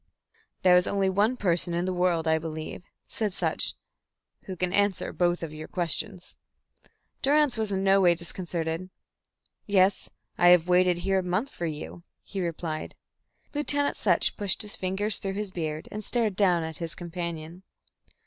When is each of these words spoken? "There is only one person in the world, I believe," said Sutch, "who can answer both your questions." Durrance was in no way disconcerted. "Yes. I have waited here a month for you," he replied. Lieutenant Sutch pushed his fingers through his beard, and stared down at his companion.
"There 0.63 0.75
is 0.75 0.87
only 0.87 1.11
one 1.11 1.37
person 1.37 1.75
in 1.75 1.85
the 1.85 1.93
world, 1.93 2.27
I 2.27 2.39
believe," 2.39 2.85
said 3.07 3.33
Sutch, 3.33 3.75
"who 4.45 4.55
can 4.55 4.73
answer 4.73 5.13
both 5.13 5.43
your 5.43 5.67
questions." 5.67 6.37
Durrance 7.21 7.55
was 7.55 7.71
in 7.71 7.83
no 7.83 8.01
way 8.01 8.15
disconcerted. 8.15 8.89
"Yes. 9.67 10.09
I 10.39 10.47
have 10.47 10.67
waited 10.67 10.97
here 10.97 11.19
a 11.19 11.23
month 11.23 11.51
for 11.51 11.67
you," 11.67 12.01
he 12.23 12.41
replied. 12.41 12.95
Lieutenant 13.53 13.95
Sutch 13.95 14.35
pushed 14.35 14.63
his 14.63 14.75
fingers 14.75 15.19
through 15.19 15.33
his 15.35 15.51
beard, 15.51 15.87
and 15.91 16.03
stared 16.03 16.35
down 16.35 16.63
at 16.63 16.79
his 16.79 16.95
companion. 16.95 17.61